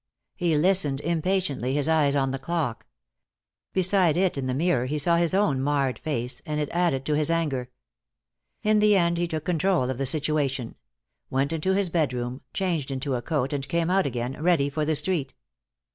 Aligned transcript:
He 0.35 0.57
listened, 0.57 0.99
impatiently, 1.01 1.75
his 1.75 1.87
eyes 1.87 2.15
on 2.15 2.31
the 2.31 2.39
clock. 2.39 2.87
Beside 3.71 4.17
it 4.17 4.35
in 4.35 4.47
the 4.47 4.55
mirror 4.55 4.87
he 4.87 4.97
saw 4.97 5.17
his 5.17 5.35
own 5.35 5.61
marred 5.61 5.99
face, 5.99 6.41
and 6.43 6.59
it 6.59 6.69
added 6.71 7.05
to 7.05 7.13
his 7.13 7.29
anger. 7.29 7.69
In 8.63 8.79
the 8.79 8.97
end 8.97 9.19
he 9.19 9.27
took 9.27 9.45
control 9.45 9.91
of 9.91 9.99
the 9.99 10.07
situation; 10.07 10.73
went 11.29 11.53
into 11.53 11.73
his 11.75 11.89
bedroom, 11.89 12.41
changed 12.51 12.89
into 12.89 13.13
a 13.13 13.21
coat, 13.21 13.53
and 13.53 13.67
came 13.69 13.91
out 13.91 14.07
again, 14.07 14.41
ready 14.41 14.71
for 14.71 14.85
the 14.85 14.95
street. 14.95 15.35